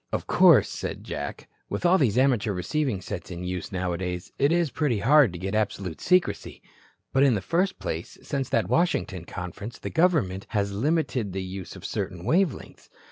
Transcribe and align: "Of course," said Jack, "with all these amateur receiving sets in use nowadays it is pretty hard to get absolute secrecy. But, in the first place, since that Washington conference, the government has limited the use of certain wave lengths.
"Of 0.11 0.25
course," 0.25 0.67
said 0.67 1.03
Jack, 1.03 1.47
"with 1.69 1.85
all 1.85 1.99
these 1.99 2.17
amateur 2.17 2.53
receiving 2.53 3.01
sets 3.01 3.29
in 3.29 3.43
use 3.43 3.71
nowadays 3.71 4.31
it 4.39 4.51
is 4.51 4.71
pretty 4.71 4.97
hard 4.97 5.31
to 5.31 5.37
get 5.37 5.53
absolute 5.53 6.01
secrecy. 6.01 6.63
But, 7.13 7.21
in 7.21 7.35
the 7.35 7.39
first 7.39 7.77
place, 7.77 8.17
since 8.23 8.49
that 8.49 8.67
Washington 8.67 9.25
conference, 9.25 9.77
the 9.77 9.91
government 9.91 10.47
has 10.49 10.73
limited 10.73 11.33
the 11.33 11.43
use 11.43 11.75
of 11.75 11.85
certain 11.85 12.25
wave 12.25 12.51
lengths. 12.51 12.89